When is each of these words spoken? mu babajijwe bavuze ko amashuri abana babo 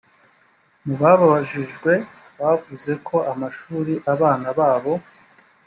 mu 0.85 0.95
babajijwe 1.01 1.91
bavuze 2.39 2.91
ko 3.07 3.17
amashuri 3.31 3.93
abana 4.13 4.47
babo 4.57 4.93